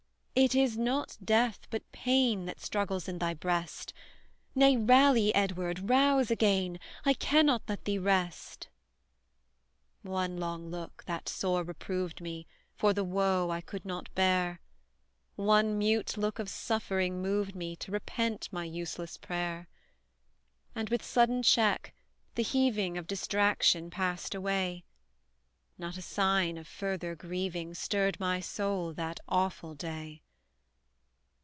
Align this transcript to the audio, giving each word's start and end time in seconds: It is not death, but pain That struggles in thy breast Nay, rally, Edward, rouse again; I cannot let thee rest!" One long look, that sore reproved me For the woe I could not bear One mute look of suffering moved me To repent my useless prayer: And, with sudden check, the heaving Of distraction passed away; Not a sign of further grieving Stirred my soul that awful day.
It 0.33 0.55
is 0.55 0.75
not 0.75 1.17
death, 1.23 1.67
but 1.69 1.91
pain 1.91 2.45
That 2.45 2.61
struggles 2.61 3.07
in 3.07 3.19
thy 3.19 3.33
breast 3.35 3.93
Nay, 4.55 4.75
rally, 4.75 5.35
Edward, 5.35 5.87
rouse 5.89 6.31
again; 6.31 6.79
I 7.05 7.13
cannot 7.13 7.63
let 7.67 7.85
thee 7.85 7.99
rest!" 7.99 8.69
One 10.01 10.37
long 10.39 10.69
look, 10.71 11.03
that 11.05 11.29
sore 11.29 11.63
reproved 11.63 12.21
me 12.21 12.47
For 12.73 12.91
the 12.91 13.03
woe 13.03 13.51
I 13.51 13.61
could 13.61 13.85
not 13.85 14.11
bear 14.15 14.61
One 15.35 15.77
mute 15.77 16.17
look 16.17 16.39
of 16.39 16.49
suffering 16.49 17.21
moved 17.21 17.53
me 17.53 17.75
To 17.75 17.91
repent 17.91 18.49
my 18.51 18.63
useless 18.63 19.17
prayer: 19.17 19.67
And, 20.73 20.89
with 20.89 21.03
sudden 21.03 21.43
check, 21.43 21.93
the 22.33 22.43
heaving 22.43 22.97
Of 22.97 23.05
distraction 23.05 23.91
passed 23.91 24.33
away; 24.33 24.85
Not 25.77 25.97
a 25.97 26.01
sign 26.01 26.57
of 26.57 26.67
further 26.67 27.15
grieving 27.15 27.73
Stirred 27.75 28.19
my 28.19 28.39
soul 28.39 28.93
that 28.93 29.19
awful 29.29 29.75
day. 29.75 30.23